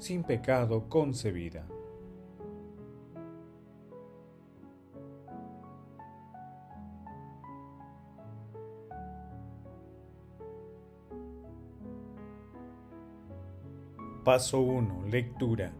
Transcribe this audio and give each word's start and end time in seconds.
sin 0.00 0.24
pecado 0.24 0.88
concebida. 0.88 1.66
Paso 14.24 14.60
1. 14.60 15.06
Lectura. 15.10 15.72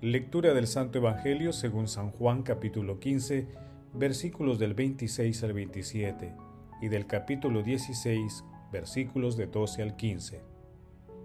Lectura 0.00 0.52
del 0.52 0.66
Santo 0.66 0.98
Evangelio 0.98 1.52
según 1.52 1.88
San 1.88 2.10
Juan 2.10 2.42
capítulo 2.42 2.98
15, 2.98 3.48
versículos 3.94 4.58
del 4.58 4.74
26 4.74 5.42
al 5.42 5.52
27 5.54 6.34
y 6.82 6.88
del 6.88 7.06
capítulo 7.06 7.62
16, 7.62 8.44
versículos 8.70 9.36
de 9.36 9.46
12 9.46 9.82
al 9.82 9.96
15. 9.96 10.53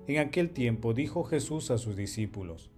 En 0.10 0.18
aquel 0.18 0.50
tiempo 0.50 0.96
dijo 0.96 1.24
Jesús 1.24 1.70
a 1.70 1.78
sus 1.78 1.96
discípulos, 1.96 2.72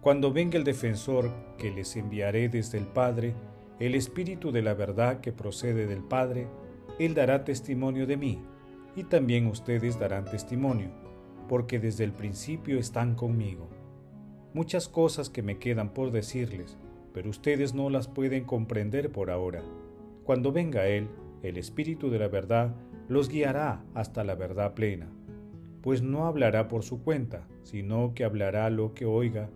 Cuando 0.00 0.32
venga 0.32 0.56
el 0.56 0.62
defensor 0.62 1.32
que 1.58 1.72
les 1.72 1.96
enviaré 1.96 2.48
desde 2.48 2.78
el 2.78 2.86
Padre, 2.86 3.34
el 3.80 3.96
Espíritu 3.96 4.52
de 4.52 4.62
la 4.62 4.72
verdad 4.72 5.20
que 5.20 5.32
procede 5.32 5.88
del 5.88 6.04
Padre, 6.04 6.46
Él 7.00 7.14
dará 7.14 7.42
testimonio 7.42 8.06
de 8.06 8.16
mí, 8.16 8.38
y 8.94 9.02
también 9.02 9.48
ustedes 9.48 9.98
darán 9.98 10.26
testimonio, 10.26 10.90
porque 11.48 11.80
desde 11.80 12.04
el 12.04 12.12
principio 12.12 12.78
están 12.78 13.16
conmigo. 13.16 13.68
Muchas 14.54 14.88
cosas 14.88 15.28
que 15.28 15.42
me 15.42 15.58
quedan 15.58 15.92
por 15.92 16.12
decirles, 16.12 16.78
pero 17.12 17.30
ustedes 17.30 17.74
no 17.74 17.90
las 17.90 18.06
pueden 18.06 18.44
comprender 18.44 19.10
por 19.10 19.32
ahora. 19.32 19.64
Cuando 20.22 20.52
venga 20.52 20.86
Él, 20.86 21.08
el 21.42 21.56
Espíritu 21.56 22.10
de 22.10 22.20
la 22.20 22.28
verdad 22.28 22.76
los 23.08 23.28
guiará 23.28 23.84
hasta 23.92 24.22
la 24.22 24.36
verdad 24.36 24.74
plena 24.74 25.10
pues 25.86 26.02
no 26.02 26.26
hablará 26.26 26.66
por 26.66 26.82
su 26.82 27.04
cuenta, 27.04 27.46
sino 27.62 28.12
que 28.12 28.24
hablará 28.24 28.70
lo 28.70 28.92
que 28.92 29.06
oiga 29.06 29.50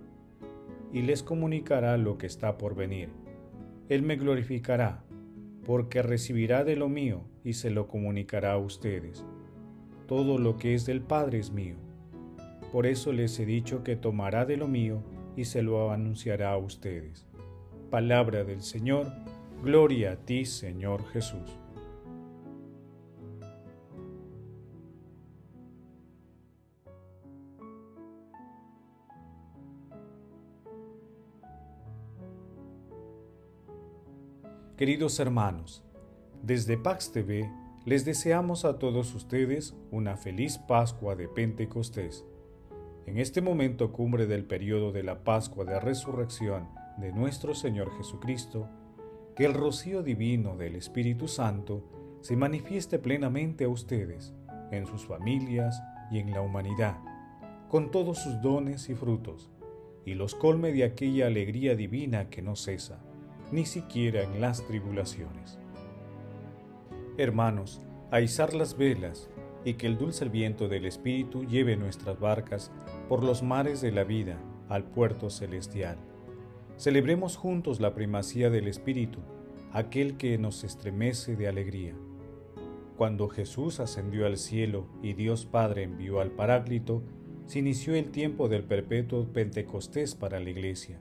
y 0.93 1.03
les 1.03 1.25
comunicará 1.25 1.97
lo 1.97 2.19
que 2.19 2.29
está 2.29 2.57
por 2.57 2.77
venir. 2.77 3.09
Él 3.89 4.03
me 4.03 4.15
glorificará, 4.15 5.03
porque 5.67 6.03
recibirá 6.03 6.63
de 6.63 6.77
lo 6.77 6.89
mío 6.89 7.25
y 7.43 7.55
se 7.55 7.71
lo 7.71 7.89
comunicará 7.89 8.53
a 8.53 8.59
ustedes. 8.59 9.25
Todo 10.07 10.39
lo 10.39 10.57
que 10.57 10.75
es 10.75 10.87
del 10.87 11.01
Padre 11.01 11.41
es 11.41 11.51
mío. 11.51 11.75
Por 12.71 12.87
eso 12.87 13.13
les 13.13 13.37
he 13.41 13.45
dicho 13.45 13.83
que 13.83 13.97
tomará 13.97 14.45
de 14.45 14.57
lo 14.57 14.69
mío 14.69 15.03
y 15.35 15.47
se 15.47 15.65
lo 15.65 15.91
anunciará 15.91 16.53
a 16.53 16.59
ustedes. 16.59 17.27
Palabra 17.91 18.45
del 18.45 18.63
Señor, 18.63 19.09
gloria 19.65 20.13
a 20.13 20.17
ti, 20.17 20.45
Señor 20.45 21.05
Jesús. 21.09 21.60
Queridos 34.81 35.21
hermanos, 35.21 35.85
desde 36.43 36.79
Pax 36.79 37.13
TV 37.13 37.53
les 37.85 38.07
deseamos 38.07 38.65
a 38.65 38.79
todos 38.79 39.15
ustedes 39.15 39.77
una 39.91 40.17
feliz 40.17 40.57
Pascua 40.57 41.17
de 41.17 41.29
Pentecostés. 41.29 42.25
En 43.05 43.19
este 43.19 43.43
momento 43.43 43.93
cumbre 43.93 44.27
del 44.27 44.47
periodo 44.47 44.91
de 44.91 45.03
la 45.03 45.23
Pascua 45.23 45.67
de 45.67 45.79
Resurrección 45.81 46.71
de 46.97 47.13
nuestro 47.13 47.55
Señor 47.55 47.95
Jesucristo, 47.99 48.71
que 49.37 49.45
el 49.45 49.53
rocío 49.53 50.03
divino 50.03 50.57
del 50.57 50.77
Espíritu 50.77 51.29
Santo 51.29 51.85
se 52.23 52.35
manifieste 52.37 52.99
plenamente 52.99 53.65
a 53.65 53.69
ustedes, 53.69 54.33
en 54.71 54.87
sus 54.87 55.05
familias 55.05 55.83
y 56.11 56.21
en 56.21 56.31
la 56.31 56.41
humanidad, 56.41 56.97
con 57.69 57.91
todos 57.91 58.17
sus 58.17 58.41
dones 58.41 58.89
y 58.89 58.95
frutos, 58.95 59.51
y 60.07 60.15
los 60.15 60.35
colme 60.35 60.73
de 60.73 60.85
aquella 60.85 61.27
alegría 61.27 61.77
divina 61.77 62.31
que 62.31 62.41
no 62.41 62.57
cesa 62.57 63.03
ni 63.53 63.67
siquiera 63.67 64.23
en 64.23 64.41
las 64.41 64.65
tribulaciones. 64.67 65.59
Hermanos, 67.17 67.81
a 68.11 68.21
izar 68.21 68.55
las 68.55 68.77
velas 68.77 69.29
y 69.65 69.75
que 69.75 69.87
el 69.87 69.99
dulce 69.99 70.29
viento 70.29 70.69
del 70.69 70.87
Espíritu 70.87 71.45
lleve 71.45 71.77
nuestras 71.77 72.19
barcas 72.19 72.71
por 73.09 73.23
los 73.23 73.43
mares 73.43 73.81
de 73.81 73.93
la 73.93 74.05
vida 74.05 74.39
al 74.69 74.85
puerto 74.85 75.31
celestial. 75.31 75.99
Celebremos 76.77 77.37
juntos 77.37 77.81
la 77.81 77.95
primacía 77.95 78.49
del 78.51 78.69
Espíritu, 78.69 79.19
aquel 79.73 80.17
que 80.17 80.39
nos 80.39 80.65
estremece 80.65 81.37
de 81.37 81.49
alegría. 81.49 81.95
Cuando 82.97 83.29
Jesús 83.29 83.81
ascendió 83.81 84.27
al 84.27 84.37
cielo 84.37 84.87
y 85.03 85.15
Dios 85.15 85.45
Padre 85.47 85.83
envió 85.83 86.21
al 86.21 86.31
Paráclito, 86.31 87.03
se 87.47 87.59
inició 87.59 87.95
el 87.95 88.11
tiempo 88.11 88.49
del 88.49 88.65
perpetuo 88.65 89.27
Pentecostés 89.33 90.15
para 90.15 90.39
la 90.41 90.51
Iglesia 90.51 91.01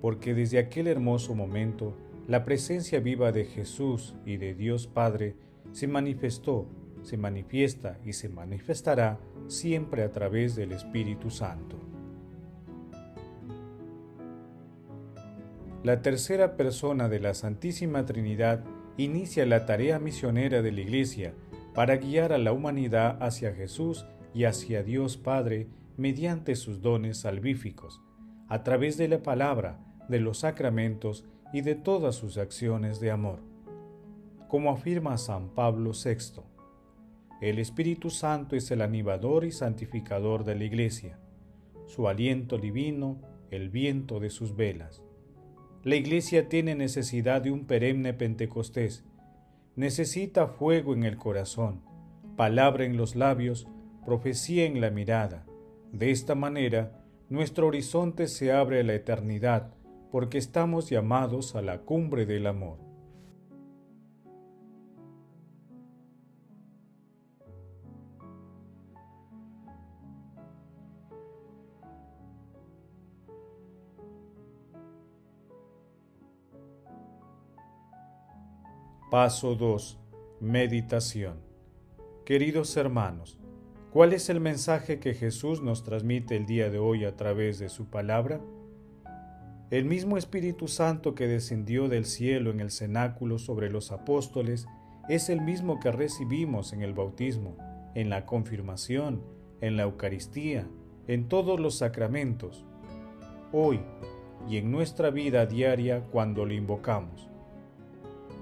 porque 0.00 0.34
desde 0.34 0.58
aquel 0.58 0.86
hermoso 0.86 1.34
momento 1.34 1.96
la 2.26 2.44
presencia 2.44 3.00
viva 3.00 3.32
de 3.32 3.44
Jesús 3.44 4.14
y 4.24 4.36
de 4.36 4.54
Dios 4.54 4.86
Padre 4.86 5.34
se 5.72 5.86
manifestó, 5.86 6.66
se 7.02 7.16
manifiesta 7.16 7.98
y 8.04 8.12
se 8.12 8.28
manifestará 8.28 9.18
siempre 9.48 10.02
a 10.02 10.12
través 10.12 10.54
del 10.56 10.72
Espíritu 10.72 11.30
Santo. 11.30 11.76
La 15.82 16.02
tercera 16.02 16.56
persona 16.56 17.08
de 17.08 17.20
la 17.20 17.34
Santísima 17.34 18.04
Trinidad 18.04 18.64
inicia 18.98 19.46
la 19.46 19.64
tarea 19.64 19.98
misionera 19.98 20.60
de 20.60 20.72
la 20.72 20.82
Iglesia 20.82 21.34
para 21.74 21.96
guiar 21.96 22.32
a 22.32 22.38
la 22.38 22.52
humanidad 22.52 23.16
hacia 23.22 23.54
Jesús 23.54 24.04
y 24.34 24.44
hacia 24.44 24.82
Dios 24.82 25.16
Padre 25.16 25.68
mediante 25.96 26.54
sus 26.54 26.82
dones 26.82 27.18
salvíficos, 27.18 28.02
a 28.48 28.62
través 28.62 28.98
de 28.98 29.08
la 29.08 29.22
palabra, 29.22 29.78
de 30.10 30.20
los 30.20 30.38
sacramentos 30.40 31.24
y 31.52 31.62
de 31.62 31.74
todas 31.74 32.16
sus 32.16 32.36
acciones 32.36 33.00
de 33.00 33.10
amor. 33.10 33.40
Como 34.48 34.70
afirma 34.70 35.16
San 35.16 35.48
Pablo 35.50 35.92
VI, 35.92 36.42
el 37.40 37.58
Espíritu 37.58 38.10
Santo 38.10 38.56
es 38.56 38.70
el 38.70 38.82
animador 38.82 39.44
y 39.44 39.52
santificador 39.52 40.44
de 40.44 40.56
la 40.56 40.64
Iglesia, 40.64 41.18
su 41.86 42.08
aliento 42.08 42.58
divino, 42.58 43.18
el 43.50 43.70
viento 43.70 44.20
de 44.20 44.28
sus 44.28 44.54
velas. 44.54 45.02
La 45.82 45.96
Iglesia 45.96 46.48
tiene 46.48 46.74
necesidad 46.74 47.40
de 47.40 47.50
un 47.50 47.64
perenne 47.64 48.12
Pentecostés, 48.12 49.04
necesita 49.76 50.48
fuego 50.48 50.92
en 50.92 51.04
el 51.04 51.16
corazón, 51.16 51.82
palabra 52.36 52.84
en 52.84 52.96
los 52.96 53.16
labios, 53.16 53.66
profecía 54.04 54.66
en 54.66 54.80
la 54.80 54.90
mirada. 54.90 55.46
De 55.92 56.10
esta 56.10 56.34
manera, 56.34 57.02
nuestro 57.28 57.68
horizonte 57.68 58.28
se 58.28 58.52
abre 58.52 58.80
a 58.80 58.82
la 58.82 58.94
eternidad, 58.94 59.72
porque 60.10 60.38
estamos 60.38 60.90
llamados 60.90 61.54
a 61.54 61.62
la 61.62 61.82
cumbre 61.82 62.26
del 62.26 62.46
amor. 62.46 62.78
Paso 79.10 79.56
2. 79.56 79.98
Meditación. 80.40 81.40
Queridos 82.24 82.76
hermanos, 82.76 83.40
¿cuál 83.90 84.12
es 84.12 84.30
el 84.30 84.38
mensaje 84.38 85.00
que 85.00 85.14
Jesús 85.14 85.62
nos 85.62 85.82
transmite 85.82 86.36
el 86.36 86.46
día 86.46 86.70
de 86.70 86.78
hoy 86.78 87.04
a 87.04 87.16
través 87.16 87.58
de 87.58 87.68
su 87.68 87.90
palabra? 87.90 88.40
El 89.70 89.84
mismo 89.84 90.16
Espíritu 90.16 90.66
Santo 90.66 91.14
que 91.14 91.28
descendió 91.28 91.88
del 91.88 92.04
cielo 92.04 92.50
en 92.50 92.58
el 92.58 92.72
cenáculo 92.72 93.38
sobre 93.38 93.70
los 93.70 93.92
apóstoles 93.92 94.66
es 95.08 95.28
el 95.28 95.40
mismo 95.40 95.78
que 95.78 95.92
recibimos 95.92 96.72
en 96.72 96.82
el 96.82 96.92
bautismo, 96.92 97.56
en 97.94 98.10
la 98.10 98.26
confirmación, 98.26 99.22
en 99.60 99.76
la 99.76 99.84
Eucaristía, 99.84 100.66
en 101.06 101.28
todos 101.28 101.60
los 101.60 101.76
sacramentos, 101.78 102.64
hoy 103.52 103.78
y 104.48 104.56
en 104.56 104.72
nuestra 104.72 105.10
vida 105.10 105.46
diaria 105.46 106.00
cuando 106.10 106.46
lo 106.46 106.52
invocamos. 106.52 107.28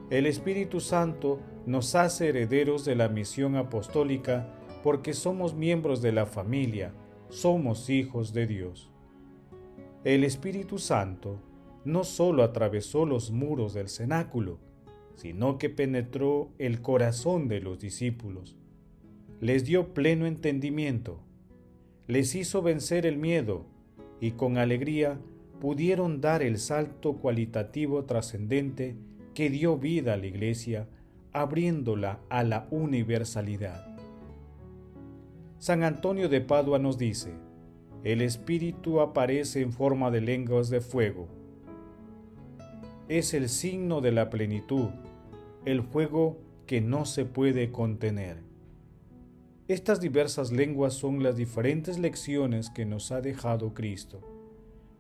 El 0.09 0.25
Espíritu 0.25 0.81
Santo 0.81 1.41
nos 1.67 1.95
hace 1.95 2.31
herederos 2.31 2.87
de 2.87 2.97
la 2.97 3.11
misión 3.11 3.55
apostólica 3.57 4.55
porque 4.83 5.13
somos 5.13 5.55
miembros 5.55 6.01
de 6.01 6.13
la 6.13 6.25
familia, 6.25 6.95
somos 7.29 7.91
hijos 7.91 8.33
de 8.33 8.47
Dios. 8.47 8.91
El 10.05 10.25
Espíritu 10.25 10.79
Santo 10.79 11.41
no 11.85 12.05
sólo 12.05 12.43
atravesó 12.43 13.05
los 13.05 13.31
muros 13.31 13.75
del 13.75 13.89
cenáculo, 13.89 14.59
sino 15.17 15.59
que 15.59 15.71
penetró 15.71 16.51
el 16.59 16.81
corazón 16.81 17.49
de 17.49 17.61
los 17.61 17.81
discípulos, 17.81 18.57
les 19.41 19.65
dio 19.65 19.95
pleno 19.95 20.27
entendimiento, 20.27 21.21
les 22.07 22.35
hizo 22.35 22.63
vencer 22.63 23.07
el 23.07 23.19
miedo 23.19 23.67
y 24.21 24.33
con 24.33 24.59
alegría 24.59 25.19
pudieron 25.61 26.21
dar 26.21 26.43
el 26.43 26.59
salto 26.59 27.15
cualitativo 27.15 28.05
trascendente 28.05 28.97
que 29.35 29.51
dio 29.51 29.77
vida 29.77 30.15
a 30.15 30.17
la 30.17 30.27
Iglesia, 30.27 30.89
abriéndola 31.33 32.21
a 32.29 32.45
la 32.45 32.69
universalidad. 32.71 33.97
San 35.59 35.83
Antonio 35.83 36.29
de 36.29 36.41
Padua 36.41 36.79
nos 36.79 36.99
dice, 36.99 37.33
el 38.05 38.23
Espíritu 38.23 39.01
aparece 39.01 39.61
en 39.61 39.73
forma 39.73 40.11
de 40.11 40.21
lenguas 40.21 40.71
de 40.71 40.81
fuego. 40.81 41.27
Es 43.09 43.35
el 43.35 43.49
signo 43.49 44.01
de 44.01 44.13
la 44.13 44.31
plenitud, 44.31 44.91
el 45.65 45.83
fuego 45.83 46.39
que 46.67 46.81
no 46.81 47.07
se 47.07 47.25
puede 47.25 47.73
contener. 47.73 48.43
Estas 49.67 50.01
diversas 50.01 50.53
lenguas 50.53 50.95
son 50.95 51.23
las 51.23 51.37
diferentes 51.37 51.99
lecciones 51.99 52.71
que 52.71 52.87
nos 52.87 53.11
ha 53.11 53.21
dejado 53.21 53.75
Cristo, 53.75 54.21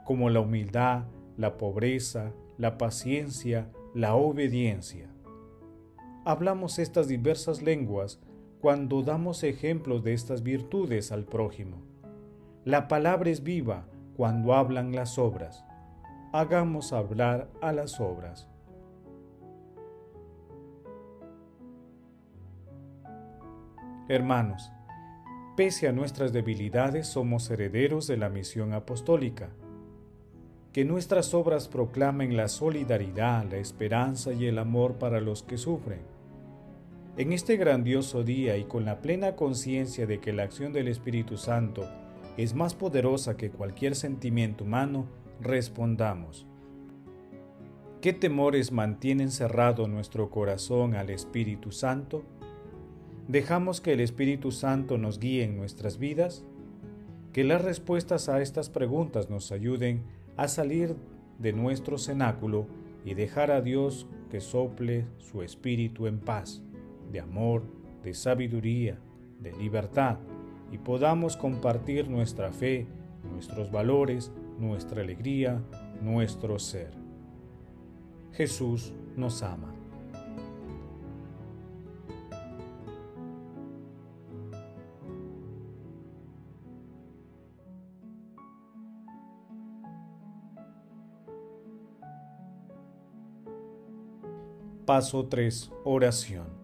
como 0.05 0.29
la 0.29 0.41
humildad, 0.41 1.05
la 1.37 1.57
pobreza, 1.57 2.33
la 2.59 2.79
paciencia, 2.79 3.71
la 3.95 4.15
obediencia. 4.17 5.09
Hablamos 6.25 6.79
estas 6.79 7.09
diversas 7.09 7.63
lenguas 7.63 8.21
cuando 8.61 9.03
damos 9.03 9.45
ejemplos 9.45 10.03
de 10.03 10.15
estas 10.15 10.43
virtudes 10.43 11.13
al 11.13 11.25
prójimo. 11.25 11.88
La 12.65 12.89
palabra 12.89 13.31
es 13.31 13.43
viva 13.43 13.87
cuando 14.17 14.53
hablan 14.53 14.95
las 14.95 15.19
obras. 15.19 15.65
Hagamos 16.33 16.93
hablar 16.93 17.49
a 17.63 17.73
las 17.73 18.01
obras. 18.01 18.49
Hermanos, 24.09 24.73
pese 25.57 25.87
a 25.87 25.93
nuestras 25.93 26.33
debilidades 26.33 27.07
somos 27.07 27.49
herederos 27.51 28.07
de 28.07 28.17
la 28.17 28.29
misión 28.29 28.73
apostólica. 28.73 29.51
Que 30.73 30.85
nuestras 30.85 31.33
obras 31.33 31.69
proclamen 31.69 32.37
la 32.37 32.49
solidaridad, 32.49 33.45
la 33.51 33.59
esperanza 33.59 34.33
y 34.33 34.47
el 34.47 34.59
amor 34.59 34.95
para 34.95 35.21
los 35.21 35.43
que 35.43 35.59
sufren. 35.59 36.01
En 37.17 37.33
este 37.33 37.57
grandioso 37.57 38.25
día 38.25 38.57
y 38.57 38.65
con 38.65 38.85
la 38.85 39.01
plena 39.01 39.37
conciencia 39.37 40.07
de 40.07 40.21
que 40.21 40.33
la 40.33 40.45
acción 40.45 40.73
del 40.73 40.89
Espíritu 40.89 41.37
Santo 41.37 41.85
es 42.39 42.55
más 42.55 42.75
poderosa 42.75 43.37
que 43.37 43.51
cualquier 43.51 43.97
sentimiento 43.97 44.63
humano, 44.63 45.07
respondamos. 45.41 46.47
¿Qué 48.01 48.13
temores 48.13 48.71
mantienen 48.71 49.33
cerrado 49.33 49.89
nuestro 49.89 50.31
corazón 50.31 50.95
al 50.95 51.11
Espíritu 51.11 51.73
Santo? 51.73 52.23
¿Dejamos 53.27 53.81
que 53.81 53.93
el 53.93 54.01
Espíritu 54.01 54.53
Santo 54.53 54.99
nos 54.99 55.19
guíe 55.19 55.43
en 55.43 55.57
nuestras 55.57 55.99
vidas? 55.99 56.45
Que 57.33 57.43
las 57.43 57.61
respuestas 57.61 58.29
a 58.29 58.41
estas 58.41 58.71
preguntas 58.71 59.29
nos 59.29 59.51
ayuden 59.51 60.05
a 60.37 60.47
salir 60.47 60.95
de 61.41 61.53
nuestro 61.53 61.99
cenáculo 61.99 62.69
y 63.05 63.15
dejar 63.15 63.51
a 63.51 63.63
Dios 63.63 64.07
que 64.31 64.41
sople 64.41 65.07
su 65.19 65.43
Espíritu 65.43 66.07
en 66.07 66.21
paz, 66.21 66.63
de 67.11 67.19
amor, 67.19 67.65
de 68.05 68.15
sabiduría, 68.15 69.01
de 69.41 69.53
libertad, 69.55 70.19
y 70.71 70.79
podamos 70.79 71.37
compartir 71.37 72.09
nuestra 72.09 72.53
fe, 72.53 72.87
nuestros 73.31 73.71
valores, 73.71 74.33
nuestra 74.59 75.03
alegría, 75.03 75.63
nuestro 76.03 76.59
ser. 76.59 76.91
Jesús 78.33 78.93
nos 79.17 79.43
ama. 79.43 79.75
Paso 94.89 95.27
3. 95.27 95.71
Oración. 95.85 96.58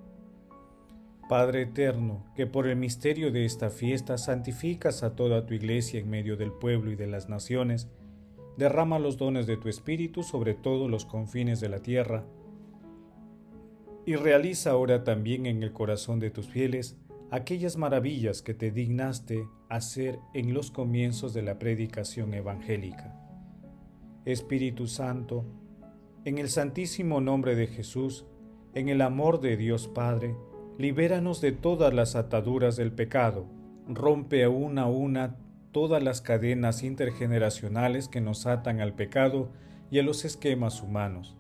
Padre 1.29 1.63
eterno, 1.63 2.25
que 2.37 2.47
por 2.47 2.67
el 2.67 2.77
misterio 2.77 3.33
de 3.33 3.45
esta 3.45 3.71
fiesta 3.71 4.19
santificas 4.19 5.03
a 5.03 5.17
toda 5.17 5.47
tu 5.47 5.55
iglesia 5.55 6.01
en 6.01 6.11
medio 6.11 6.37
del 6.37 6.53
pueblo 6.53 6.91
y 6.91 6.97
de 6.97 7.07
las 7.07 7.29
naciones, 7.29 7.89
derrama 8.57 8.99
los 8.99 9.17
dones 9.17 9.47
de 9.47 9.57
tu 9.57 9.69
Espíritu 9.69 10.23
sobre 10.23 10.55
todos 10.55 10.91
los 10.91 11.07
confines 11.07 11.61
de 11.61 11.69
la 11.69 11.81
tierra, 11.81 12.25
y 14.07 14.17
realiza 14.17 14.71
ahora 14.71 15.03
también 15.03 15.47
en 15.47 15.63
el 15.63 15.73
corazón 15.73 16.21
de 16.21 16.31
tus 16.31 16.47
fieles 16.47 16.99
aquellas 17.31 17.77
maravillas 17.77 18.43
que 18.43 18.53
te 18.53 18.71
dignaste 18.71 19.49
hacer 19.71 20.19
en 20.35 20.53
los 20.53 20.71
comienzos 20.71 21.33
de 21.33 21.43
la 21.43 21.59
predicación 21.59 22.35
evangélica. 22.35 23.19
Espíritu 24.25 24.87
Santo, 24.87 25.45
en 26.25 26.39
el 26.39 26.49
santísimo 26.49 27.21
nombre 27.21 27.55
de 27.57 27.67
Jesús, 27.67 28.27
en 28.75 28.89
el 28.89 29.01
amor 29.01 29.41
de 29.41 29.57
Dios 29.57 29.89
Padre, 29.89 30.37
libéranos 30.79 31.41
de 31.41 31.53
todas 31.53 31.95
las 31.95 32.17
ataduras 32.17 32.77
del 32.77 32.93
pecado, 32.93 33.47
rompe 33.89 34.45
a 34.45 34.49
una 34.49 34.83
a 34.83 34.87
una 34.87 35.37
todas 35.73 36.03
las 36.03 36.21
cadenas 36.21 36.83
intergeneracionales 36.83 38.09
que 38.09 38.21
nos 38.21 38.47
atan 38.47 38.81
al 38.81 38.95
pecado 38.95 39.51
y 39.91 39.99
a 39.99 40.03
los 40.03 40.25
esquemas 40.25 40.83
humanos. 40.83 41.37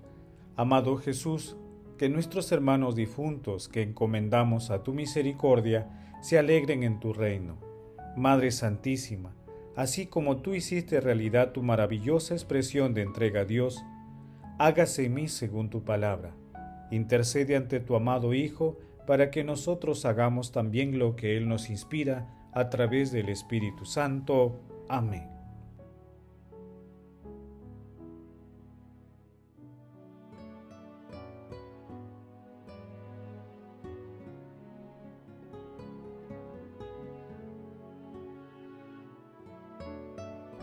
Amado 0.56 0.96
Jesús, 0.96 1.56
que 1.98 2.08
nuestros 2.08 2.50
hermanos 2.52 2.96
difuntos 2.96 3.68
que 3.68 3.82
encomendamos 3.82 4.70
a 4.70 4.82
tu 4.82 4.92
misericordia 4.92 5.88
se 6.20 6.38
alegren 6.38 6.82
en 6.82 7.00
tu 7.00 7.12
reino. 7.12 7.58
Madre 8.16 8.50
Santísima, 8.50 9.34
así 9.76 10.06
como 10.06 10.36
tú 10.36 10.54
hiciste 10.54 11.00
realidad 11.00 11.52
tu 11.52 11.62
maravillosa 11.62 12.34
expresión 12.34 12.94
de 12.94 13.02
entrega 13.02 13.42
a 13.42 13.44
Dios, 13.44 13.84
hágase 14.58 15.06
en 15.06 15.14
mí 15.14 15.28
según 15.28 15.70
tu 15.70 15.84
palabra. 15.84 16.34
Intercede 16.90 17.56
ante 17.56 17.80
tu 17.80 17.96
amado 17.96 18.34
Hijo 18.34 18.78
para 19.06 19.30
que 19.30 19.44
nosotros 19.44 20.04
hagamos 20.04 20.52
también 20.52 20.98
lo 20.98 21.16
que 21.16 21.36
Él 21.36 21.48
nos 21.48 21.70
inspira 21.70 22.48
a 22.52 22.70
través 22.70 23.12
del 23.12 23.28
Espíritu 23.28 23.84
Santo. 23.84 24.60
Amén. 24.88 25.34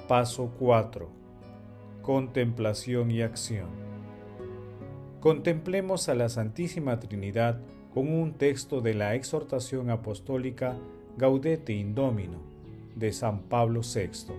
Paso 0.08 0.52
4. 0.60 1.10
Contemplación 2.02 3.12
y 3.12 3.22
acción. 3.22 3.70
Contemplemos 5.22 6.10
a 6.10 6.16
la 6.16 6.28
Santísima 6.28 7.00
Trinidad 7.00 7.62
con 7.94 8.08
un 8.08 8.34
texto 8.34 8.82
de 8.82 8.94
la 8.94 9.16
exhortación 9.16 9.90
apostólica 9.90 10.78
Gaudete 11.18 11.74
Indomino 11.74 12.40
de 12.96 13.12
San 13.12 13.42
Pablo 13.44 13.82
VI. 13.82 14.34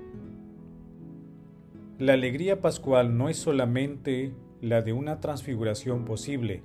La 1.99 2.15
alegría 2.15 2.61
pascual 2.61 3.17
no 3.17 3.29
es 3.29 3.37
solamente 3.37 4.33
la 4.61 4.83
de 4.83 4.93
una 4.93 5.21
transfiguración 5.21 6.05
posible, 6.05 6.63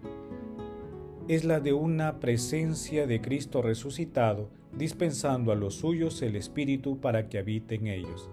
es 1.27 1.43
la 1.43 1.59
de 1.59 1.73
una 1.73 2.19
presencia 2.19 3.05
de 3.05 3.21
Cristo 3.21 3.61
resucitado, 3.61 4.49
dispensando 4.77 5.51
a 5.51 5.55
los 5.55 5.75
suyos 5.75 6.21
el 6.21 6.35
Espíritu 6.35 6.99
para 6.99 7.27
que 7.27 7.37
habite 7.37 7.75
en 7.75 7.87
ellos. 7.87 8.29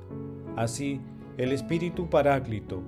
Así, 0.57 1.01
el 1.37 1.51
Espíritu 1.51 2.09
Paráclito 2.09 2.83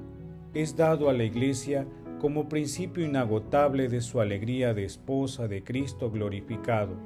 es 0.55 0.77
dado 0.77 1.11
a 1.11 1.13
la 1.13 1.25
Iglesia 1.25 1.87
como 2.21 2.49
principio 2.49 3.05
inagotable 3.05 3.89
de 3.89 4.01
su 4.01 4.21
alegría 4.21 4.75
de 4.75 4.85
esposa 4.85 5.49
de 5.49 5.63
Cristo 5.63 6.11
glorificado. 6.11 6.97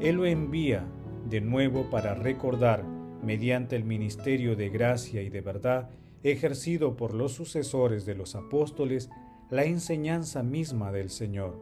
Él 0.00 0.16
lo 0.16 0.26
envía 0.26 0.86
de 1.28 1.40
nuevo 1.40 1.88
para 1.90 2.14
recordar, 2.14 2.84
mediante 3.22 3.76
el 3.76 3.84
ministerio 3.84 4.56
de 4.56 4.68
gracia 4.68 5.22
y 5.22 5.30
de 5.30 5.40
verdad 5.40 5.90
ejercido 6.22 6.96
por 6.96 7.14
los 7.14 7.32
sucesores 7.32 8.06
de 8.06 8.14
los 8.14 8.34
apóstoles, 8.34 9.10
la 9.50 9.64
enseñanza 9.64 10.42
misma 10.42 10.92
del 10.92 11.10
Señor. 11.10 11.58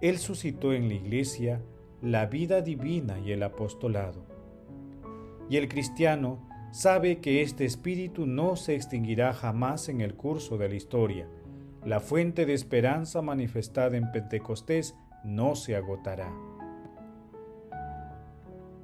Él 0.00 0.18
suscitó 0.18 0.72
en 0.72 0.88
la 0.88 0.94
Iglesia 0.94 1.62
la 2.02 2.26
vida 2.26 2.62
divina 2.62 3.18
y 3.20 3.32
el 3.32 3.42
apostolado. 3.42 4.24
Y 5.48 5.56
el 5.56 5.68
cristiano 5.68 6.46
sabe 6.72 7.20
que 7.20 7.42
este 7.42 7.64
espíritu 7.64 8.26
no 8.26 8.56
se 8.56 8.74
extinguirá 8.74 9.32
jamás 9.32 9.88
en 9.88 10.00
el 10.00 10.14
curso 10.14 10.56
de 10.56 10.68
la 10.68 10.76
historia, 10.76 11.28
la 11.84 12.00
fuente 12.00 12.46
de 12.46 12.54
esperanza 12.54 13.22
manifestada 13.22 13.96
en 13.96 14.12
Pentecostés 14.12 14.94
no 15.24 15.54
se 15.54 15.76
agotará. 15.76 16.30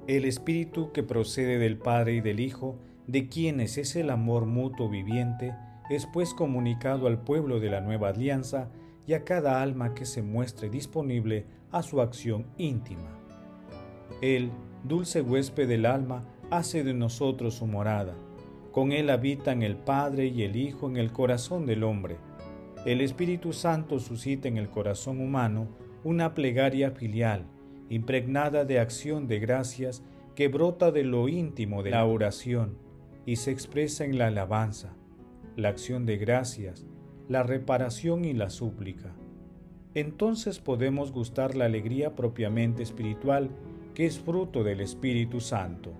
El 0.07 0.25
Espíritu 0.25 0.91
que 0.91 1.03
procede 1.03 1.57
del 1.59 1.77
Padre 1.77 2.13
y 2.13 2.21
del 2.21 2.39
Hijo 2.39 2.79
de 3.07 3.29
quienes 3.29 3.77
es 3.77 3.95
el 3.95 4.09
amor 4.09 4.45
mutuo 4.45 4.89
viviente, 4.89 5.55
es 5.89 6.05
pues 6.05 6.33
comunicado 6.33 7.07
al 7.07 7.21
pueblo 7.21 7.59
de 7.59 7.69
la 7.69 7.79
nueva 7.81 8.09
alianza 8.09 8.69
y 9.05 9.13
a 9.13 9.23
cada 9.23 9.61
alma 9.61 9.93
que 9.93 10.05
se 10.05 10.21
muestre 10.21 10.69
disponible 10.69 11.45
a 11.71 11.81
su 11.81 12.01
acción 12.01 12.45
íntima. 12.57 13.17
Él, 14.21 14.51
dulce 14.83 15.21
huésped 15.21 15.67
del 15.67 15.85
alma, 15.85 16.25
hace 16.51 16.83
de 16.83 16.93
nosotros 16.93 17.55
su 17.55 17.67
morada. 17.67 18.15
Con 18.73 18.91
Él 18.91 19.09
habitan 19.09 19.63
el 19.63 19.77
Padre 19.77 20.27
y 20.27 20.43
el 20.43 20.57
Hijo 20.57 20.89
en 20.89 20.97
el 20.97 21.11
corazón 21.11 21.65
del 21.65 21.83
hombre. 21.83 22.17
El 22.85 23.01
Espíritu 23.01 23.53
Santo 23.53 23.99
suscita 23.99 24.47
en 24.47 24.57
el 24.57 24.69
corazón 24.69 25.19
humano 25.19 25.67
una 26.03 26.33
plegaria 26.33 26.91
filial, 26.91 27.45
impregnada 27.89 28.65
de 28.65 28.79
acción 28.79 29.27
de 29.27 29.39
gracias 29.39 30.03
que 30.35 30.47
brota 30.47 30.91
de 30.91 31.03
lo 31.03 31.27
íntimo 31.27 31.83
de 31.83 31.91
la 31.91 32.05
oración 32.05 32.77
y 33.25 33.37
se 33.37 33.51
expresa 33.51 34.05
en 34.05 34.17
la 34.17 34.27
alabanza, 34.27 34.93
la 35.55 35.69
acción 35.69 36.05
de 36.05 36.17
gracias, 36.17 36.85
la 37.27 37.43
reparación 37.43 38.23
y 38.23 38.33
la 38.33 38.49
súplica. 38.49 39.13
Entonces 39.93 40.59
podemos 40.59 41.11
gustar 41.11 41.55
la 41.55 41.65
alegría 41.65 42.15
propiamente 42.15 42.83
espiritual 42.83 43.49
que 43.95 44.05
es 44.05 44.19
fruto 44.19 44.63
del 44.63 44.79
Espíritu 44.79 45.39
Santo. 45.41 45.91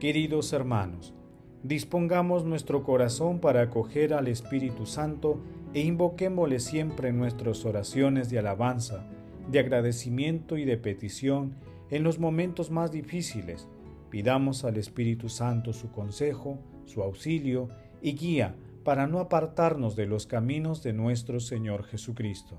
Queridos 0.00 0.52
hermanos, 0.52 1.14
dispongamos 1.62 2.44
nuestro 2.44 2.84
corazón 2.84 3.40
para 3.40 3.62
acoger 3.62 4.14
al 4.14 4.28
Espíritu 4.28 4.86
Santo 4.86 5.40
e 5.74 5.80
invoquémosle 5.80 6.60
siempre 6.60 7.08
en 7.08 7.18
nuestras 7.18 7.64
oraciones 7.64 8.30
de 8.30 8.38
alabanza, 8.38 9.06
de 9.50 9.58
agradecimiento 9.58 10.56
y 10.56 10.64
de 10.64 10.76
petición 10.76 11.54
en 11.90 12.04
los 12.04 12.18
momentos 12.18 12.70
más 12.70 12.92
difíciles. 12.92 13.68
Pidamos 14.10 14.64
al 14.64 14.76
Espíritu 14.76 15.28
Santo 15.28 15.72
su 15.72 15.90
consejo, 15.90 16.58
su 16.86 17.02
auxilio 17.02 17.68
y 18.00 18.14
guía 18.14 18.54
para 18.84 19.06
no 19.06 19.18
apartarnos 19.18 19.96
de 19.96 20.06
los 20.06 20.26
caminos 20.26 20.82
de 20.82 20.92
nuestro 20.92 21.40
Señor 21.40 21.84
Jesucristo. 21.84 22.58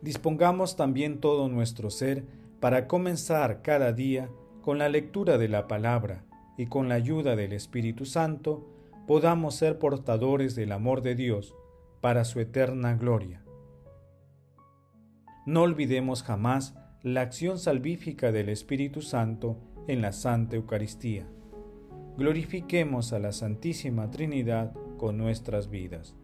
Dispongamos 0.00 0.76
también 0.76 1.20
todo 1.20 1.48
nuestro 1.48 1.90
ser 1.90 2.24
para 2.60 2.86
comenzar 2.86 3.60
cada 3.60 3.92
día 3.92 4.30
con 4.62 4.78
la 4.78 4.88
lectura 4.88 5.36
de 5.36 5.48
la 5.48 5.68
palabra 5.68 6.25
y 6.56 6.66
con 6.66 6.88
la 6.88 6.94
ayuda 6.96 7.36
del 7.36 7.52
Espíritu 7.52 8.04
Santo 8.04 8.66
podamos 9.06 9.54
ser 9.54 9.78
portadores 9.78 10.54
del 10.54 10.72
amor 10.72 11.02
de 11.02 11.14
Dios 11.14 11.54
para 12.00 12.24
su 12.24 12.40
eterna 12.40 12.94
gloria. 12.94 13.42
No 15.46 15.62
olvidemos 15.62 16.22
jamás 16.22 16.74
la 17.02 17.20
acción 17.20 17.58
salvífica 17.58 18.32
del 18.32 18.48
Espíritu 18.48 19.00
Santo 19.00 19.58
en 19.86 20.02
la 20.02 20.12
Santa 20.12 20.56
Eucaristía. 20.56 21.28
Glorifiquemos 22.16 23.12
a 23.12 23.18
la 23.18 23.32
Santísima 23.32 24.10
Trinidad 24.10 24.72
con 24.96 25.18
nuestras 25.18 25.70
vidas. 25.70 26.16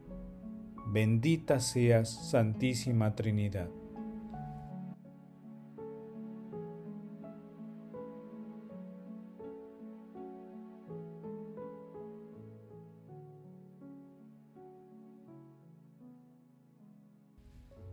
Bendita 0.89 1.61
seas, 1.61 2.31
Santísima 2.31 3.15
Trinidad. 3.15 3.69